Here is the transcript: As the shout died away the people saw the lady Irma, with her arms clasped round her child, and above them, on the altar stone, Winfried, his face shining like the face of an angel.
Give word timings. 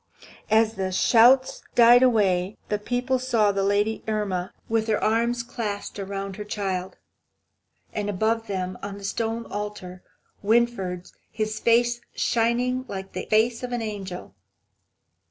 As 0.49 0.77
the 0.77 0.91
shout 0.91 1.61
died 1.75 2.01
away 2.01 2.57
the 2.69 2.79
people 2.79 3.19
saw 3.19 3.51
the 3.51 3.61
lady 3.61 4.03
Irma, 4.07 4.51
with 4.67 4.87
her 4.87 4.97
arms 4.97 5.43
clasped 5.43 5.99
round 5.99 6.37
her 6.37 6.43
child, 6.43 6.97
and 7.93 8.09
above 8.09 8.47
them, 8.47 8.79
on 8.81 8.97
the 8.97 9.45
altar 9.51 10.01
stone, 10.01 10.01
Winfried, 10.41 11.05
his 11.31 11.59
face 11.59 12.01
shining 12.15 12.83
like 12.87 13.11
the 13.13 13.27
face 13.27 13.61
of 13.61 13.71
an 13.73 13.83
angel. 13.83 14.33